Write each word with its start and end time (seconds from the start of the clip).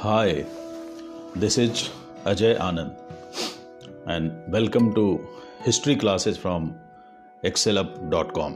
Hi 0.00 0.32
this 1.38 1.58
is 1.58 1.72
Ajay 2.26 2.54
Anand 2.54 2.96
and 4.08 4.54
welcome 4.54 4.92
to 4.92 5.20
history 5.66 5.94
classes 5.94 6.38
from 6.38 6.70
ExcelUp 7.44 7.94
dot 8.00 8.32
com 8.32 8.52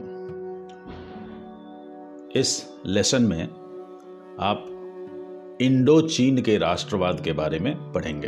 इस 2.35 2.73
lesson 2.85 3.23
में 3.23 3.43
आप 4.39 4.65
Indo 5.61 6.01
चीन 6.01 6.41
के 6.41 6.57
राष्ट्रवाद 6.57 7.21
के 7.21 7.33
बारे 7.33 7.59
में 7.59 7.91
पढ़ेंगे। 7.91 8.27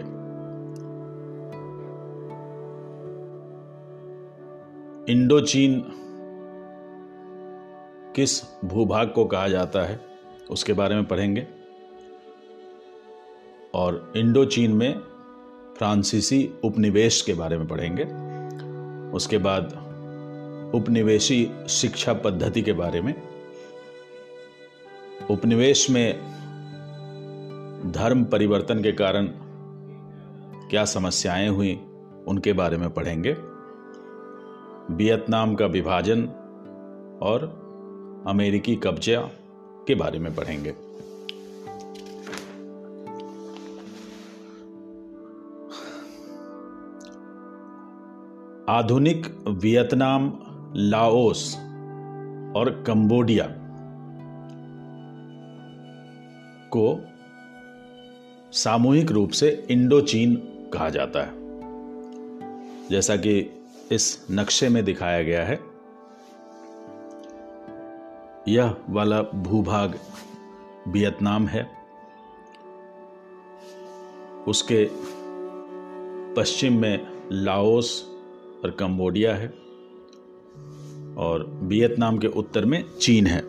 इंडो 5.13 5.41
चीन 5.41 5.83
किस 8.15 8.41
भूभाग 8.65 9.11
को 9.11 9.25
कहा 9.25 9.47
जाता 9.47 9.81
है, 9.81 9.99
उसके 10.49 10.73
बारे 10.73 10.95
में 10.95 11.05
पढ़ेंगे। 11.05 11.56
और 13.73 14.13
इंडो 14.15 14.45
चीन 14.45 14.73
में 14.73 14.99
फ्रांसीसी 15.77 16.49
उपनिवेश 16.63 17.21
के 17.21 17.33
बारे 17.33 17.57
में 17.57 17.67
पढ़ेंगे। 17.67 18.03
उसके 19.11 19.37
बाद 19.37 19.65
उपनिवेशी 20.75 21.51
शिक्षा 21.69 22.13
पद्धति 22.13 22.61
के 22.61 22.73
बारे 22.73 23.01
में। 23.01 23.21
उपनिवेश 25.31 25.89
में 25.89 26.37
धर्म 27.91 28.23
परिवर्तन 28.23 28.83
के 28.83 28.91
कारण 28.91 29.27
क्या 30.69 30.85
समस्याएँ 30.85 31.49
हुई, 31.49 31.79
उनके 32.27 32.53
बारे 32.53 32.77
में 32.77 32.89
पढ़ेंगे। 32.89 33.35
वियतनाम 34.95 35.55
का 35.55 35.65
विभाजन 35.65 36.23
और 37.21 37.67
अमेरिकी 38.27 38.75
कब्जा 38.75 39.21
के 39.87 39.95
बारे 39.95 40.19
में 40.19 40.35
पढ़ेंगे। 40.35 40.86
आधुनिक 48.69 49.45
वियतनाम, 49.47 50.39
लाओस 50.75 51.55
और 52.55 52.83
कंबोडिया 52.87 53.45
को 56.75 56.99
सामूहिक 58.51 59.11
रूप 59.11 59.29
से 59.29 59.67
इंडो 59.71 60.01
चीन 60.01 60.35
कहा 60.73 60.89
जाता 60.89 61.19
है। 61.19 61.31
जैसा 62.89 63.15
कि 63.15 63.63
इस 63.91 64.27
नक्शे 64.31 64.69
में 64.69 64.85
दिखाया 64.85 65.23
गया 65.23 65.45
है, 65.45 65.59
यह 68.47 68.75
वाला 68.89 69.21
भूभाग 69.21 69.99
वियतनाम 70.87 71.47
है। 71.47 71.69
उसके 74.47 74.89
पश्चिम 76.35 76.81
में 76.81 77.07
लाओस 77.31 78.16
और 78.63 78.71
कंबोडिया 78.71 79.35
है 79.35 79.47
और 81.17 81.59
वियतनाम 81.63 82.17
के 82.17 82.27
उत्तर 82.27 82.65
में 82.65 82.83
चीन 83.01 83.27
है। 83.27 83.41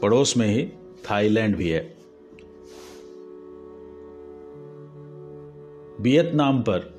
पड़ोस 0.00 0.36
में 0.36 0.48
ही 0.48 0.66
थाईलैंड 1.10 1.56
भी 1.56 1.68
है। 1.68 1.96
वियतनाम 6.00 6.62
पर 6.68 6.96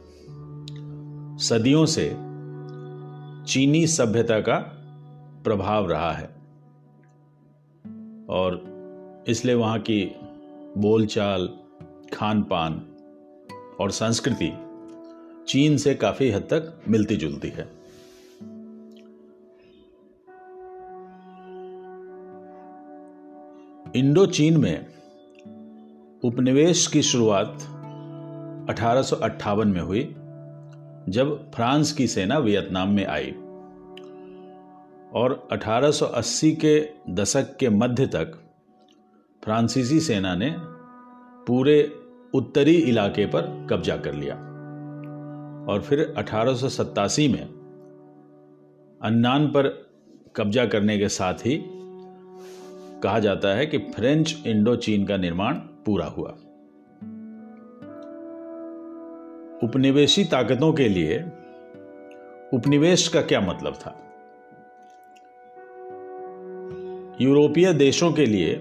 सदियों 1.42 1.86
से 1.86 2.10
चीनी 3.52 3.88
सभ्यता 3.88 4.40
का 4.40 4.56
प्रभाव 5.44 5.90
रहा 5.90 6.12
है 6.12 6.28
और 8.30 8.78
इसलिए 9.28 9.56
वहाँ 9.56 9.80
की 9.80 10.16
बोलचाल 10.78 11.48
खान 12.14 12.44
पान 12.44 12.74
और 13.80 13.92
संस्कृति 13.92 14.67
चीन 15.48 15.78
से 15.78 15.96
काफ़ी 15.96 16.32
हद 16.32 16.42
तक 16.42 16.82
मिलती 16.88 17.16
जुलती 17.16 17.48
है। 17.48 17.70
इंडो 23.96 24.26
चीन 24.26 24.58
में 24.58 24.86
उपनिवेश 26.24 26.88
की 26.88 27.02
शुरुआत 27.02 27.54
अठारह 28.70 29.64
में 29.64 29.82
हुई, 29.82 30.04
जब 31.10 31.52
फ्रांस 31.56 31.92
की 31.92 32.08
सेना 32.08 32.38
वियतनाम 32.38 32.90
में 32.90 33.06
आई 33.06 33.32
और 35.14 35.48
1880 35.52 36.52
के 36.56 36.90
दशक 37.10 37.56
के 37.58 37.70
मध्य 37.70 38.08
तक 38.08 38.42
फ्रांसीसी 39.44 40.00
सेना 40.00 40.36
ने 40.36 40.56
पूरे 41.48 41.92
उत्तरी 42.34 42.76
इलाके 42.76 43.26
पर 43.26 43.68
कब्जा 43.70 43.98
कर 43.98 44.14
लिया। 44.14 44.57
और 45.68 45.82
फिर 45.82 46.14
अठारह 46.18 46.60
में 47.20 47.58
अन्नान 49.02 49.48
पर 49.48 49.88
कब्जा 50.36 50.66
करने 50.66 50.98
के 50.98 51.10
साथ 51.10 51.34
ही 51.34 51.64
कहा 53.04 53.20
जाता 53.20 53.48
है 53.48 53.66
कि 53.66 53.78
फ्रेंच 53.78 54.44
इंडो 54.48 54.76
चीन 54.76 55.06
का 55.06 55.18
निर्माण 55.18 55.54
पूरा 55.56 56.06
हुआ। 56.06 56.30
उपनिवेशी 59.64 60.26
ताकतों 60.26 60.74
के 60.74 60.90
लिए 60.90 61.20
उपनिवेश 62.54 63.08
का 63.08 63.22
क्या 63.22 63.42
मतलब 63.42 63.74
था? 63.74 64.04
यूरोपीय 67.22 67.74
देशों 67.74 68.12
के 68.12 68.26
लिए 68.26 68.54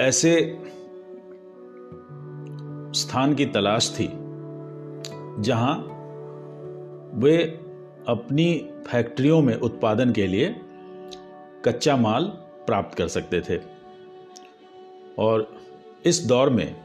ऐसे 0.00 0.58
स्थान 3.00 3.34
की 3.34 3.46
तलाश 3.46 3.96
थी 4.00 4.25
जहाँ 5.40 5.74
वे 7.14 7.36
अपनी 8.08 8.70
फैक्ट्रियों 8.86 9.42
में 9.42 9.54
उत्पादन 9.54 10.12
के 10.12 10.26
लिए 10.26 10.56
कच्चा 11.64 11.96
माल 11.96 12.24
प्राप्त 12.66 12.98
कर 12.98 13.08
सकते 13.08 13.40
थे। 13.40 13.60
और 15.18 15.56
इस 16.04 16.26
दौर 16.26 16.50
में 16.50 16.76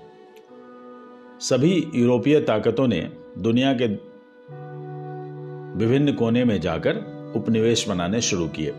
सभी 1.40 1.91
यूरोपीय 1.95 2.41
ताकतों 2.41 2.88
ने 2.88 3.11
दुनिया 3.38 3.73
के 3.73 3.88
विभिन्न 5.79 6.13
कोने 6.13 6.45
में 6.45 6.61
जाकर 6.61 6.97
उपनिवेश 7.35 7.90
बनाने 7.90 8.22
शुरू 8.22 8.47
किए। 8.47 8.73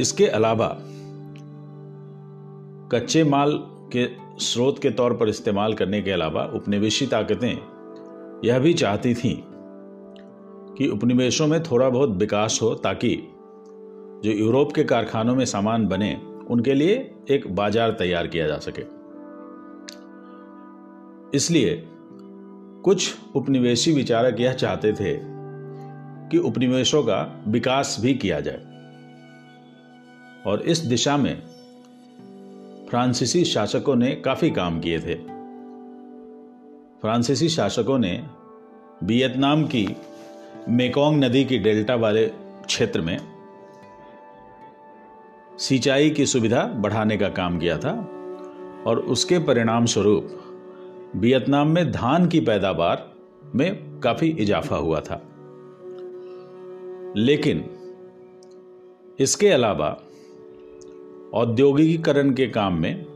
इसके 0.00 0.26
अलावा 0.26 0.78
कच्चे 2.92 3.24
माल 3.24 3.52
के 3.64 4.23
स्रोत 4.38 4.78
के 4.78 4.90
तौर 4.90 5.12
पर 5.16 5.28
इस्तेमाल 5.28 5.74
करने 5.74 6.02
के 6.02 6.10
अलावा 6.10 6.44
उपनिवेशी 6.44 7.06
ताकतें 7.06 7.56
यह 8.44 8.58
भी 8.58 8.74
चाहती 8.74 9.14
थीं 9.14 9.36
कि 10.74 10.88
उपनिवेशों 10.88 11.46
में 11.46 11.62
थोड़ा 11.62 11.88
बहुत 11.88 12.10
विकास 12.10 12.58
हो 12.62 12.74
ताकि 12.74 13.16
जो 14.24 14.30
यूरोप 14.30 14.72
के 14.72 14.84
कारखानों 14.84 15.34
में 15.34 15.44
सामान 15.44 15.86
बने, 15.86 16.14
उनके 16.50 16.74
लिए 16.74 17.14
एक 17.30 17.54
बाज़ार 17.54 17.90
तैयार 17.90 18.26
किया 18.26 18.46
जा 18.46 18.58
सके। 18.58 18.82
इसलिए 21.36 21.82
कुछ 22.84 23.14
उपनिवेशी 23.34 23.92
विचारक 23.92 24.40
यह 24.40 24.52
चाहते 24.52 24.92
थे 24.92 25.16
कि 26.30 26.38
उपनिवेशों 26.38 27.02
का 27.02 27.44
विकास 27.48 27.96
भी 28.00 28.14
किया 28.14 28.40
जाए। 28.40 28.62
और 30.46 30.62
इस 30.62 30.78
दिशा 30.78 31.16
में 31.16 31.42
फ्रांसीसी 32.94 33.44
शासकों 33.44 33.96
ने 33.96 34.14
काफ़ी 34.14 34.50
काम 34.50 34.80
किए 34.80 35.00
थे। 35.00 35.14
फ्रांसीसी 37.00 37.48
शासकों 37.48 37.98
ने 37.98 38.26
वियतनाम 39.02 39.64
की 39.64 39.96
मेकोंग 40.68 41.24
नदी 41.24 41.44
की 41.44 41.58
डेल्टा 41.58 41.94
वाले 41.94 42.26
क्षेत्र 42.66 43.00
में 43.00 43.18
सिंचाई 45.58 46.10
की 46.10 46.26
सुविधा 46.26 46.62
बढ़ाने 46.62 47.16
का 47.16 47.28
काम 47.28 47.58
किया 47.58 47.78
था 47.78 47.90
और 48.86 48.98
उसके 48.98 49.38
परिणाम 49.38 49.86
स्वरूप 49.86 50.40
वियतनाम 51.16 51.68
में 51.68 51.92
धान 51.92 52.28
की 52.28 52.40
पैदावार 52.40 53.12
में 53.54 54.00
काफ़ी 54.00 54.28
इजाफा 54.28 54.76
हुआ 54.76 55.00
था। 55.00 55.22
लेकिन 57.16 57.70
इसके 59.18 59.48
अलावा 59.48 60.03
औद्योगिकीकरण 61.34 62.34
के 62.34 62.46
काम 62.46 62.74
में 62.80 63.06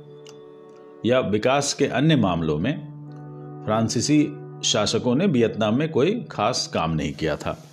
या 1.06 1.20
विकास 1.20 1.75
के 1.75 1.87
अन्य 1.87 2.17
मामलों 2.17 2.59
में 2.59 2.75
फ्रांसीसी 3.65 4.29
शासकों 4.65 5.15
ने 5.15 5.26
वियतनाम 5.26 5.79
में 5.79 5.91
कोई 5.91 6.26
खास 6.31 6.70
काम 6.75 6.91
नहीं 6.91 7.12
किया 7.12 7.37
था। 7.37 7.65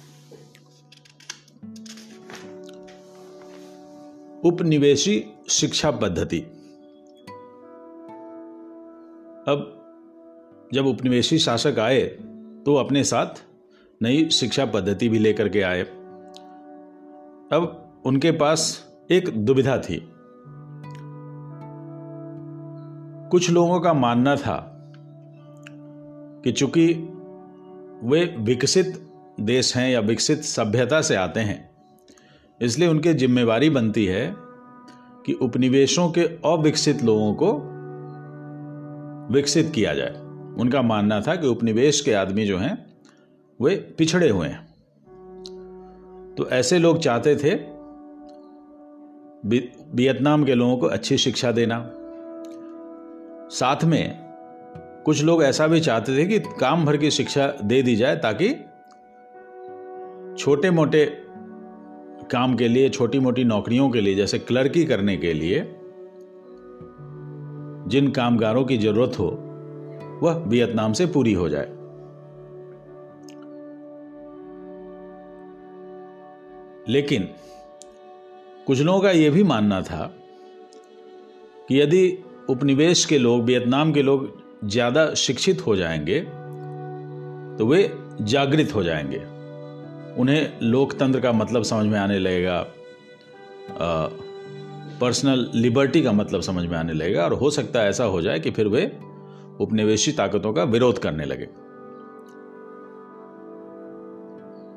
उपनिवेशी 4.43 5.25
शिक्षा 5.49 5.91
पद्धति। 5.91 6.39
अब 9.47 9.85
जब 10.73 10.85
उपनिवेशी 10.85 11.39
शासक 11.39 11.79
आए 11.79 12.01
तो 12.65 12.75
अपने 12.75 13.03
साथ 13.03 13.43
नई 14.01 14.29
शिक्षा 14.29 14.65
पद्धति 14.65 15.09
भी 15.09 15.19
लेकर 15.19 15.49
के 15.49 15.61
आए। 15.61 15.81
अब 17.51 17.93
उनके 18.05 18.31
पास 18.31 18.89
एक 19.11 19.29
दुविधा 19.45 19.77
थी। 19.77 20.11
कुछ 23.31 23.49
लोगों 23.49 23.79
का 23.81 23.93
मानना 23.93 24.35
था 24.35 24.57
कि 26.43 26.51
चूँकि 26.51 26.87
वे 28.03 28.23
विकसित 28.39 29.01
देश 29.41 29.75
हैं 29.77 29.89
या 29.89 29.99
विकसित 29.99 30.41
सभ्यता 30.41 31.01
से 31.01 31.15
आते 31.15 31.39
हैं, 31.39 31.69
इसलिए 32.61 32.87
उनकी 32.87 33.13
जिम्मेवारी 33.13 33.69
बनती 33.69 34.05
है 34.05 34.35
कि 35.25 35.33
उपनिवेशों 35.33 36.09
के 36.09 36.21
अविकसित 36.45 37.03
लोगों 37.03 37.33
को 37.33 37.51
विकसित 39.33 39.71
किया 39.75 39.93
जाए। 39.93 40.13
उनका 40.59 40.81
मानना 40.81 41.19
था 41.21 41.35
कि 41.35 41.47
उपनिवेश 41.47 42.01
के 42.01 42.13
आदमी 42.13 42.45
जो 42.45 42.57
हैं, 42.57 42.85
वे 43.59 43.75
पिछड़े 43.97 44.29
हुए 44.29 44.47
हैं। 44.47 44.63
तो 46.37 46.49
ऐसे 46.49 46.79
लोग 46.79 46.99
चाहते 46.99 47.35
थे 47.35 47.55
वियतनाम 49.95 50.43
के 50.43 50.55
लोगों 50.55 50.77
को 50.77 50.87
अच्छी 50.87 51.17
शिक्षा 51.17 51.51
देना 51.51 51.79
साथ 53.49 53.83
में 53.83 54.25
कुछ 55.05 55.23
लोग 55.23 55.43
ऐसा 55.43 55.67
भी 55.67 55.79
चाहते 55.79 56.17
थे 56.17 56.25
कि 56.25 56.39
काम 56.39 56.85
भर 56.85 56.97
की 56.97 57.11
शिक्षा 57.11 57.53
दे 57.63 57.81
दी 57.81 57.95
जाए 57.95 58.15
ताकि 58.15 58.49
छोटे 60.37 60.69
मोटे 60.69 61.05
काम 62.31 62.55
के 62.55 62.67
लिए 62.67 62.89
छोटी 62.89 63.19
मोटी 63.19 63.43
नौकरियों 63.43 63.89
के 63.89 64.01
लिए, 64.01 64.15
जैसे 64.15 64.39
क्लर्की 64.39 64.85
करने 64.85 65.17
के 65.17 65.33
लिए 65.33 65.59
जिन 67.87 68.11
कामगारों 68.11 68.65
की 68.65 68.77
ज़रूरत 68.77 69.19
हो, 69.19 69.27
वह 70.23 70.33
वियतनाम 70.33 70.93
से 70.93 71.05
पूरी 71.05 71.33
हो 71.33 71.49
जाए। 71.49 71.71
लेकिन 76.89 77.29
कुछ 78.67 78.81
लोगों 78.81 79.01
का 79.01 79.11
यह 79.11 79.31
भी 79.31 79.43
मानना 79.43 79.81
था 79.81 80.13
कि 81.69 81.81
यदि 81.81 82.23
उपनिवेश 82.49 83.05
के 83.05 83.17
लोग, 83.17 83.43
वियतनाम 83.43 83.91
के 83.93 84.01
लोग 84.01 84.27
ज़्यादा 84.65 85.13
शिक्षित 85.13 85.65
हो 85.67 85.75
जाएँगे 85.75 86.19
तो 87.57 87.65
वे 87.65 87.91
जागृत 88.21 88.73
हो 88.75 88.83
जाएँगे। 88.83 89.17
उन्हें 90.21 90.59
लोकतंत्र 90.61 91.19
का 91.19 91.31
मतलब 91.31 91.63
समझ 91.63 91.85
में 91.85 91.97
आने 91.99 92.19
लगेगा 92.19 92.65
पर्सनल 94.99 95.49
लिबर्टी 95.55 96.01
का 96.03 96.11
मतलब 96.11 96.41
समझ 96.41 96.65
में 96.65 96.77
आने 96.77 96.93
लगेगा 96.93 97.23
और 97.23 97.33
हो 97.33 97.49
सकता 97.49 97.81
है 97.81 97.89
ऐसा 97.89 98.03
हो 98.03 98.21
जाए 98.21 98.39
कि 98.39 98.51
फिर 98.51 98.67
वे 98.67 98.85
उपनिवेशी 99.61 100.11
ताकतों 100.11 100.53
का 100.53 100.63
विरोध 100.63 100.99
करने 100.99 101.25
लगे। 101.25 101.45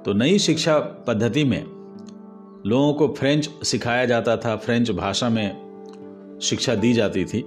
तो 0.05 0.12
नई 0.12 0.38
शिक्षा 0.38 0.79
पद्धति 1.06 1.44
में 1.44 1.62
लोगों 2.67 2.93
को 2.93 3.09
फ्रेंच 3.09 3.50
सिखाया 3.62 4.05
जाता 4.05 4.37
था, 4.37 4.56
फ्रेंच 4.56 4.91
भाषा 4.91 5.29
में 5.29 6.38
शिक्षा 6.43 6.75
दी 6.75 6.93
जाती 6.93 7.25
थी। 7.25 7.44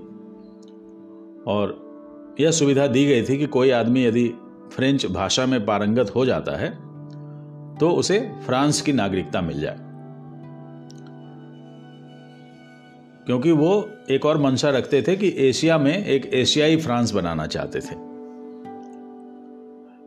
और 1.48 1.92
यह 2.40 2.52
सुविधा 2.52 2.88
दी 2.88 3.06
गई 3.06 3.24
थी 3.24 3.38
कि 3.38 3.46
कोई 3.46 3.70
आदमी 3.70 4.06
यदि 4.06 4.34
फ्रेंच 4.74 5.06
भाषा 5.06 5.46
में 5.46 5.66
पारंगत 5.66 6.16
हो 6.16 6.26
जाता 6.26 6.58
है 6.58 6.92
तो 7.78 7.90
उसे 7.90 8.32
फ्रांस 8.46 8.82
की 8.82 8.94
नागरिकता 8.94 9.42
मिल 9.42 9.60
जाए। 9.60 9.78
क्योंकि 13.26 13.52
वो 13.52 13.90
एक 14.12 14.26
और 14.26 14.38
मंशा 14.38 14.70
रखते 14.70 15.02
थे 15.02 15.16
कि 15.16 15.34
एशिया 15.38 15.78
में 15.78 16.06
एक 16.06 16.34
एशियाई 16.34 16.78
फ्रांस 16.78 17.12
बनाना 17.12 17.48
चाहते 17.48 17.80
थे। 17.80 17.96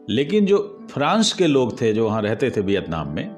लेकिन 0.08 0.46
जो 0.46 0.86
फ्रांस 0.90 1.32
के 1.32 1.46
लोग 1.46 1.80
थे 1.80 1.92
जो 1.92 2.04
वहाँ 2.04 2.22
रहते 2.22 2.50
थे 2.50 2.60
वियतनाम 2.60 3.08
में, 3.08 3.36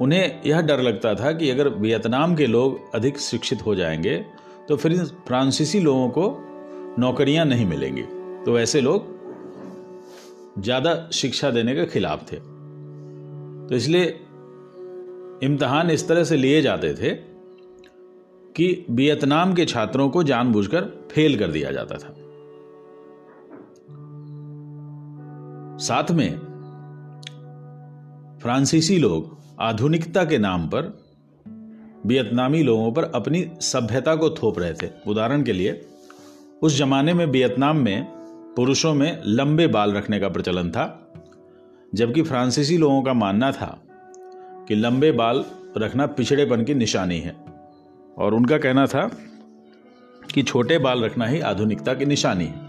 उन्हें 0.00 0.42
यह 0.46 0.60
डर 0.60 0.80
लगता 0.80 1.14
था 1.14 1.32
कि 1.32 1.50
अगर 1.50 1.68
वियतनाम 1.68 2.34
के 2.34 2.46
लोग 2.46 2.94
अधिक 2.94 3.18
शिक्षित 3.18 3.66
हो 3.66 3.74
जाएँगे 3.74 4.24
तो 4.68 4.76
फिर 4.76 5.04
फ्रांसीसी 5.04 5.80
लोगों 5.80 6.08
को 6.08 6.47
नौकरियाँ 6.98 7.44
नहीं 7.44 7.66
मिलेंगी। 7.66 8.02
तो 8.44 8.58
ऐसे 8.58 8.80
लोग 8.80 9.16
ज़्यादा 10.62 10.94
शिक्षा 11.12 11.50
देने 11.50 11.74
के 11.74 11.84
खिलाफ 11.86 12.22
थे। 12.32 12.36
तो 13.68 13.74
इसलिए 13.74 14.04
इम्तहान 15.42 15.90
इस 15.90 16.06
तरह 16.08 16.24
से 16.24 16.36
लिए 16.36 16.62
जाते 16.62 16.92
थे 16.94 17.10
कि 18.54 18.86
वियतनाम 18.90 19.52
के 19.54 19.64
छात्रों 19.64 20.08
को 20.08 20.22
जानबूझकर 20.22 20.84
फेल 21.12 21.38
कर 21.38 21.50
दिया 21.50 21.70
जाता 21.72 21.94
था। 21.94 22.14
साथ 25.78 26.10
में 26.10 26.30
फ्रांसीसी 28.42 28.98
लोग 28.98 29.36
आधुनिकता 29.60 30.24
के 30.24 30.38
नाम 30.38 30.66
पर 30.68 30.92
वियतनामी 32.06 32.62
लोगों 32.62 32.90
पर 32.92 33.04
अपनी 33.14 33.44
सभ्यता 33.62 34.14
को 34.16 34.30
थोप 34.32 34.58
रहे 34.58 34.72
थे। 34.72 34.90
उदाहरण 35.06 35.42
के 35.42 35.52
लिए 35.52 35.72
उस 36.62 36.76
जमाने 36.76 37.14
में 37.14 37.26
वियतनाम 37.26 37.76
में 37.76 38.04
पुरुषों 38.56 38.94
में 38.94 39.22
लंबे 39.26 39.66
बाल 39.66 39.92
रखने 39.92 40.20
का 40.20 40.28
प्रचलन 40.28 40.70
था, 40.70 41.12
जबकि 41.94 42.22
फ्रांसीसी 42.22 42.78
लोगों 42.78 43.02
का 43.02 43.12
मानना 43.12 43.52
था 43.52 43.82
कि 44.68 44.74
लंबे 44.74 45.12
बाल 45.12 45.44
रखना 45.76 46.06
पिछड़ेपन 46.06 46.64
की 46.64 46.74
निशानी 46.74 47.18
है, 47.18 47.36
और 48.18 48.34
उनका 48.34 48.58
कहना 48.58 48.86
था 48.86 49.10
कि 50.34 50.42
छोटे 50.42 50.78
बाल 50.78 51.04
रखना 51.04 51.26
ही 51.26 51.40
आधुनिकता 51.40 51.94
की 51.94 52.04
निशानी 52.04 52.44
है। 52.44 52.66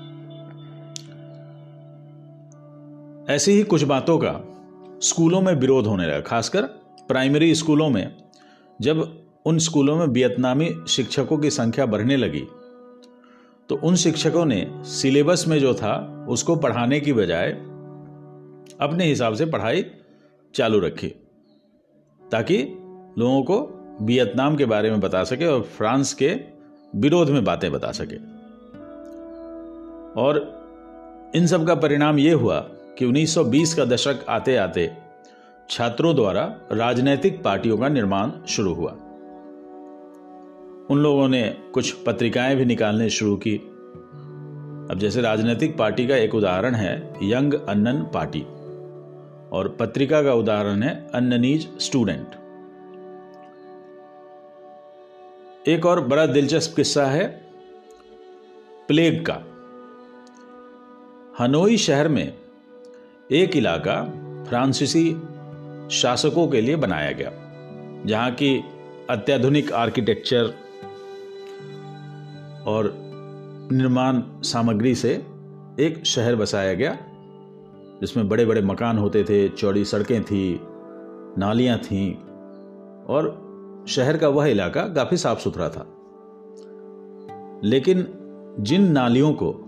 ऐसी 3.36 3.52
ही 3.52 3.64
कुछ 3.64 3.84
बातों 3.84 4.18
का 4.18 4.44
स्कूलों 5.02 5.42
में 5.42 5.54
विरोध 5.54 5.88
होने 5.88 6.08
लगा, 6.08 6.20
खासकर 6.20 6.62
प्राइमरी 7.08 7.56
स्कूलों 7.56 7.90
में, 7.90 8.16
जब 8.82 9.24
उन 9.46 9.60
स्कूलों 9.60 9.96
में 9.96 10.06
वियतनामी 10.06 10.76
शिक्षकों 10.88 11.38
की 11.38 11.50
संख्या 11.50 11.86
बढ़ने 11.86 12.18
लगी 12.18 12.48
तो 13.69 13.75
उन 13.75 13.95
शिक्षकों 13.95 14.45
ने 14.45 14.71
सिलेबस 14.83 15.45
में 15.48 15.60
जो 15.60 15.74
था, 15.74 16.25
उसको 16.30 16.56
पढ़ाने 16.56 17.00
की 17.00 17.13
बजाय 17.13 17.51
अपने 18.81 19.06
हिसाब 19.06 19.33
से 19.33 19.45
पढ़ाई 19.45 19.86
चालू 20.56 20.80
रखी, 20.80 21.07
ताकि 22.31 22.57
लोगों 23.18 23.44
को 23.44 23.57
वियतनाम 24.01 24.56
के 24.56 24.66
बारे 24.66 24.92
में 24.92 25.00
बता 25.00 25.24
सके 25.24 25.45
और 25.45 25.62
फ्रांस 25.62 26.13
के 26.13 26.30
विरोध 26.95 27.30
में 27.30 27.44
बातें 27.44 27.71
बता 27.71 27.92
सके। 27.92 28.16
और 30.21 30.39
इन 31.36 31.48
सब 31.48 31.68
का 31.68 31.75
परिणाम 31.75 32.19
यह 32.19 32.36
हुआ 32.36 32.60
कि 32.98 33.06
1920 33.06 33.74
का 33.74 33.86
दशक 33.86 34.25
आते 34.30 34.56
आते 34.56 34.92
छात्रों 35.69 36.16
द्वारा 36.16 36.44
राजनैतिक 36.71 37.44
पार्टियों 37.44 37.78
का 37.78 37.90
निर्माण 37.90 38.31
शुरू 38.47 38.73
हुआ। 38.73 38.95
उन 40.90 41.00
लोगों 41.00 41.28
ने 41.30 41.58
कुछ 41.74 41.92
पत्रिकाएँ 41.92 42.56
भी 42.56 42.66
निकालने 42.66 43.10
शुरू 43.10 43.36
की। 43.36 43.58
अब 44.92 44.98
जैसे 45.00 45.22
राजनीतिक 45.22 45.78
पार्टी 45.78 46.08
का 46.08 46.16
एक 46.16 46.36
उदाहरण 46.36 46.76
है, 46.76 47.14
यंग 47.24 47.54
अन्नन 47.54 48.04
पार्टी। 48.14 48.42
और 49.52 49.78
पत्रिका 49.80 50.24
का 50.24 50.34
उदाहरण 50.34 50.84
है, 50.84 51.10
अन्ननीज 51.16 51.69
स्टूडेंट। 51.80 52.28
एक 55.68 55.86
और 55.86 56.02
बड़ा 56.02 56.26
दिलचस्प 56.26 56.76
किस्सा 56.76 57.06
है, 57.06 57.28
प्लेग 58.88 59.26
का। 59.30 59.42
हनोई 61.40 61.78
शहर 61.78 62.08
में 62.08 62.34
एक 63.31 63.56
इलाका 63.56 64.04
फ्रांसीसी 64.50 65.16
शासकों 65.92 66.48
के 66.48 66.62
लिए 66.62 66.76
बनाया 66.76 67.12
गया, 67.12 67.31
जहाँ 68.06 68.31
की 68.31 68.64
अत्याधुनिक 69.10 69.72
आर्किटेक्चर 69.74 70.69
और 72.68 72.94
निर्माण 73.71 74.23
सामग्री 74.42 74.95
से 74.95 75.25
एक 75.80 76.06
शहर 76.06 76.35
बसाया 76.35 76.73
गया, 76.73 76.97
जिसमें 78.01 78.30
बड़े 78.30 78.45
बड़े 78.45 78.61
मकान 78.61 78.97
होते 78.97 79.23
थे, 79.23 79.49
चौड़ी 79.49 79.85
सड़कें 79.85 80.23
थी, 80.23 80.59
नालियाँ 81.37 81.78
थीं, 81.78 82.16
और 83.06 83.49
शहर 83.87 84.18
का 84.18 84.28
वह 84.28 84.45
इलाका 84.45 84.81
काफ़ी 84.81 85.18
साफ़ 85.18 85.39
सुथरा 85.39 85.69
था। 85.69 85.87
लेकिन 87.63 88.13
जिन 88.59 88.92
नालियों 88.92 89.33
को 89.33 89.66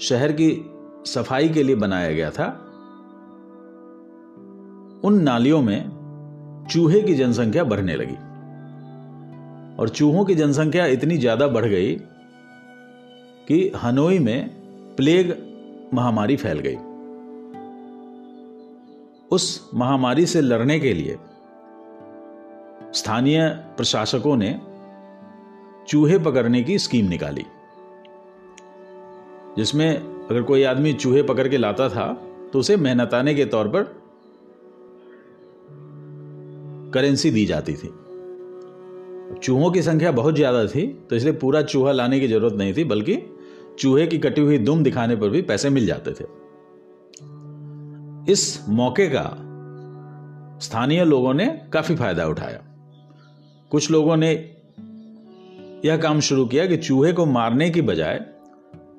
शहर 0.00 0.32
की 0.32 0.70
सफ़ाई 1.06 1.48
के 1.48 1.62
लिए 1.62 1.76
बनाया 1.76 2.12
गया 2.12 2.30
था, 2.30 2.66
उन 5.04 5.20
नालियों 5.22 5.62
में 5.62 6.00
चूहे 6.70 7.02
की 7.02 7.14
जनसंख्या 7.14 7.64
बढ़ने 7.64 7.96
लगी। 7.96 8.29
और 9.80 9.88
चूहों 9.88 10.24
की 10.24 10.34
जनसंख्या 10.34 10.86
इतनी 10.88 11.16
ज़्यादा 11.18 11.46
बढ़ 11.48 11.66
गई 11.66 11.94
कि 13.48 13.60
हनोई 13.76 14.18
में 14.18 14.48
प्लेग 14.96 15.36
महामारी 15.94 16.36
फैल 16.36 16.58
गई। 16.58 16.76
उस 19.30 19.70
महामारी 19.74 20.26
से 20.26 20.40
लड़ने 20.40 20.78
के 20.80 20.92
लिए 20.94 21.16
स्थानीय 22.94 23.48
प्रशासकों 23.76 24.36
ने 24.36 24.58
चूहे 25.88 26.18
पकड़ने 26.18 26.62
की 26.62 26.78
स्कीम 26.78 27.08
निकाली, 27.08 27.44
जिसमें 29.56 29.88
अगर 29.90 30.42
कोई 30.42 30.62
आदमी 30.64 30.92
चूहे 30.94 31.22
पकड़ 31.22 31.48
के 31.48 31.58
लाता 31.58 31.88
था 31.88 32.12
तो 32.52 32.58
उसे 32.58 32.76
मेहनताने 32.78 33.34
के 33.34 33.44
तौर 33.46 33.68
पर 33.68 33.82
करेंसी 36.94 37.30
दी 37.30 37.44
जाती 37.46 37.74
थी। 37.74 37.92
चूहों 39.34 39.70
की 39.70 39.82
संख्या 39.82 40.10
बहुत 40.12 40.34
ज़्यादा 40.34 40.64
थी 40.66 40.86
तो 41.10 41.16
इसलिए 41.16 41.32
पूरा 41.32 41.62
चूहा 41.62 41.92
लाने 41.92 42.20
की 42.20 42.28
ज़रूरत 42.28 42.54
नहीं 42.54 42.74
थी, 42.74 42.84
बल्कि 42.84 43.16
चूहे 43.78 44.06
की 44.06 44.18
कटी 44.18 44.40
हुई 44.40 44.58
दुम 44.58 44.82
दिखाने 44.82 45.16
पर 45.16 45.28
भी 45.28 45.42
पैसे 45.42 45.70
मिल 45.70 45.86
जाते 45.86 46.10
थे। 46.10 46.24
इस 48.32 48.64
मौके 48.68 49.08
का 49.08 49.22
स्थानीय 50.60 51.04
लोगों 51.04 51.34
ने 51.34 51.46
काफ़ी 51.72 51.96
फ़ायदा 51.96 52.26
उठाया। 52.26 52.60
कुछ 53.70 53.90
लोगों 53.90 54.16
ने 54.16 54.32
यह 55.84 55.96
काम 55.96 56.20
शुरू 56.20 56.44
किया 56.46 56.66
कि 56.66 56.76
चूहे 56.76 57.12
को 57.12 57.26
मारने 57.26 57.70
की 57.70 57.82
बजाय 57.82 58.24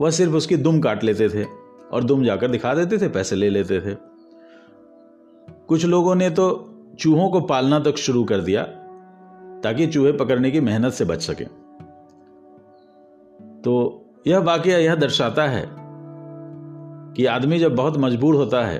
वह 0.01 0.09
सिर्फ़ 0.09 0.33
उसकी 0.33 0.57
दुम 0.57 0.79
काट 0.79 1.03
लेते 1.03 1.29
थे 1.29 1.43
और 1.91 2.03
दुम 2.03 2.23
जाकर 2.25 2.47
दिखा 2.47 2.73
देते 2.73 2.97
थे, 2.97 3.07
पैसे 3.09 3.35
ले 3.35 3.49
लेते 3.49 3.79
थे। 3.81 3.95
कुछ 5.67 5.85
लोगों 5.85 6.15
ने 6.15 6.29
तो 6.29 6.47
चूहों 6.99 7.29
को 7.29 7.41
पालना 7.41 7.79
तक 7.79 7.97
शुरू 7.97 8.23
कर 8.23 8.41
दिया 8.41 8.63
ताकि 9.63 9.87
चूहे 9.87 10.11
पकड़ने 10.11 10.51
की 10.51 10.59
मेहनत 10.59 10.93
से 10.93 11.05
बच 11.05 11.21
सके। 11.21 11.45
तो 13.61 14.05
यह 14.27 14.39
वाक्य 14.39 14.77
यह 14.77 14.95
दर्शाता 14.95 15.47
है 15.47 15.67
कि 17.15 17.25
आदमी 17.25 17.59
जब 17.59 17.75
बहुत 17.75 17.97
मजबूर 17.97 18.35
होता 18.35 18.65
है 18.65 18.79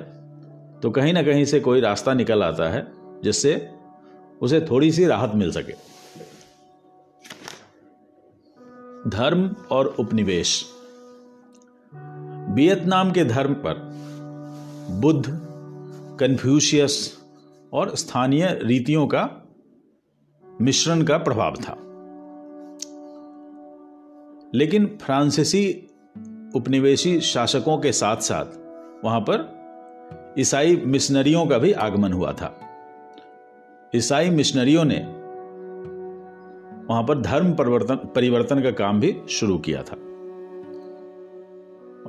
तो 0.81 0.89
कहीं 0.91 1.13
ना 1.13 1.23
कहीं 1.23 1.45
से 1.45 1.59
कोई 1.59 1.81
रास्ता 1.81 2.13
निकल 2.13 2.43
आता 2.43 2.69
है, 2.69 2.87
जिससे 3.23 3.69
उसे 4.41 4.61
थोड़ी 4.61 4.91
सी 4.91 5.05
राहत 5.05 5.31
मिल 5.35 5.51
सके। 5.51 5.73
धर्म 9.09 9.55
और 9.71 9.95
उपनिवेश। 9.99 10.65
वियतनाम 12.49 13.11
के 13.11 13.23
धर्म 13.25 13.53
पर 13.53 13.73
बुद्ध, 14.91 15.25
कन्फ्यूशियस 16.19 17.17
और 17.73 17.95
स्थानीय 17.95 18.59
रीतियों 18.63 19.07
का 19.07 19.40
मिश्रण 20.61 21.01
का 21.01 21.17
प्रभाव 21.17 21.55
था। 21.55 21.77
लेकिन 24.53 24.99
फ्रांसीसी 25.01 25.89
उपनिवेशी 26.55 27.21
शासकों 27.21 27.77
के 27.77 27.91
साथ 27.91 28.17
साथ 28.17 28.45
वहाँ 29.05 29.21
पर 29.21 29.61
ईसाई 30.39 30.75
मिशनरियों 30.75 31.45
का 31.45 31.57
भी 31.57 31.71
आगमन 31.71 32.13
हुआ 32.13 32.33
था। 32.33 32.59
ईसाई 33.95 34.29
मिशनरियों 34.29 34.85
ने 34.85 34.97
वहाँ 36.89 37.03
पर 37.03 37.21
धर्म 37.21 37.53
परिवर्तन 37.53 37.95
परिवर्तन 37.95 38.61
का 38.61 38.71
काम 38.71 38.99
भी 38.99 39.21
शुरू 39.29 39.57
किया 39.57 39.83
था। 39.83 39.95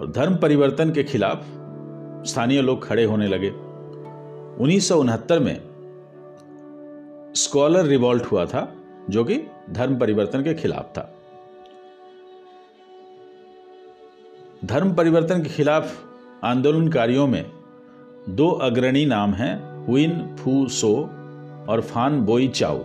और 0.01 0.13
धर्म 0.17 0.37
परिवर्तन 0.37 0.91
के 0.91 1.05
खिलाफ 1.05 1.45
स्थानीय 2.29 2.63
लोग 2.63 2.87
खड़े 2.87 3.05
होने 3.05 3.29
लगे। 3.29 3.51
उन्नीस 4.63 4.89
सौ 4.89 5.01
उनहत्तर 5.01 5.39
में 5.39 5.72
स्कॉलर 7.53 7.85
रिवॉल्ट 7.85 8.25
हुआ 8.25 8.45
था, 8.47 8.61
जो 9.11 9.23
कि 9.25 9.37
धर्म 9.71 9.99
परिवर्तन 9.99 10.43
के 10.43 10.55
खिलाफ 10.55 10.85
था। 10.89 11.03
धर्म 14.65 14.95
परिवर्तन 14.95 15.43
के 15.43 15.49
खिलाफ 15.49 15.93
आंदोलनकारियों 16.45 17.27
में 17.27 17.45
दो 18.29 18.49
अग्रणी 18.63 19.05
नाम 19.07 19.35
हैं 19.35 19.85
हुइन 19.87 20.37
फू 20.37 20.67
सो 20.69 20.95
और 21.69 21.81
फान 21.91 22.21
बोई 22.21 22.49
चाओ 22.49 22.79